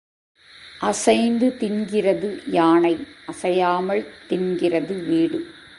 அசைந்து 0.79 1.57
தின்கிறது 1.59 2.29
யானை, 2.47 3.07
அசையாமல் 3.25 4.03
தின்கிறது 4.29 4.95
வீடு. 5.05 5.39